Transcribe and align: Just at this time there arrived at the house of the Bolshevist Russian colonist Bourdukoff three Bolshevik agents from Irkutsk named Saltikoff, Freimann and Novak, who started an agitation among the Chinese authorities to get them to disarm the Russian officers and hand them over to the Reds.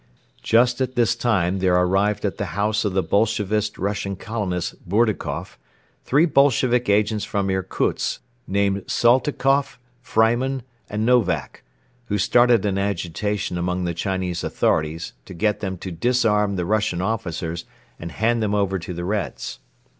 Just 0.41 0.81
at 0.81 0.95
this 0.95 1.15
time 1.15 1.59
there 1.59 1.75
arrived 1.75 2.25
at 2.25 2.37
the 2.39 2.55
house 2.57 2.83
of 2.85 2.93
the 2.93 3.03
Bolshevist 3.03 3.77
Russian 3.77 4.15
colonist 4.15 4.73
Bourdukoff 4.89 5.59
three 6.05 6.25
Bolshevik 6.25 6.89
agents 6.89 7.23
from 7.23 7.51
Irkutsk 7.51 8.19
named 8.47 8.85
Saltikoff, 8.87 9.77
Freimann 10.01 10.63
and 10.89 11.05
Novak, 11.05 11.61
who 12.05 12.17
started 12.17 12.65
an 12.65 12.79
agitation 12.79 13.59
among 13.59 13.83
the 13.83 13.93
Chinese 13.93 14.43
authorities 14.43 15.13
to 15.25 15.35
get 15.35 15.59
them 15.59 15.77
to 15.77 15.91
disarm 15.91 16.55
the 16.55 16.65
Russian 16.65 16.99
officers 17.03 17.65
and 17.99 18.11
hand 18.11 18.41
them 18.41 18.55
over 18.55 18.79
to 18.79 18.95
the 18.95 19.05
Reds. 19.05 19.59